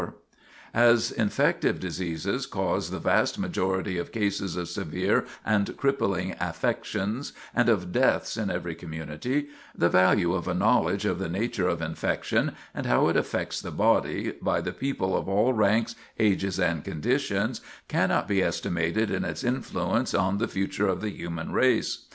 [0.01, 0.15] [Sidenote:
[0.73, 5.77] How Infection Works] As infective diseases cause the vast majority of cases of severe and
[5.77, 11.29] crippling affections and of deaths in every community, the value of a knowledge of the
[11.29, 15.95] nature of infection and how it affects the body, by the people of all ranks,
[16.17, 21.51] ages, and conditions, cannot be estimated in its influence on the future of the human
[21.51, 22.07] race.